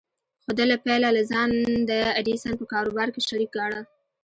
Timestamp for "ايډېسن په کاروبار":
2.17-3.07